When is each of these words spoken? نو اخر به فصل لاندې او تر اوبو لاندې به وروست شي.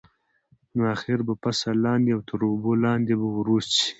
نو 0.75 0.81
اخر 0.95 1.19
به 1.27 1.33
فصل 1.43 1.73
لاندې 1.85 2.11
او 2.15 2.21
تر 2.29 2.39
اوبو 2.49 2.71
لاندې 2.83 3.13
به 3.19 3.27
وروست 3.37 3.71
شي. 3.79 3.89